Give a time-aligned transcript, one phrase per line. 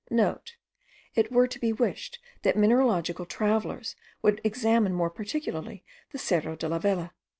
[0.01, 0.03] (*
[1.13, 6.67] It were to be wished that mineralogical travellers would examine more particularly the Cerro de
[6.67, 7.13] la Vela.